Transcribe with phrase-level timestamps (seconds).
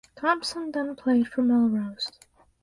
[0.15, 2.11] Thomson then played for Melrose.